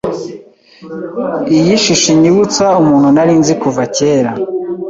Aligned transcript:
Iyo 1.57 1.75
shusho 1.83 2.07
inyibutsa 2.15 2.63
umuntu 2.81 3.07
nari 3.15 3.33
nzi 3.39 3.53
kuva 3.61 3.83
kera. 3.95 4.31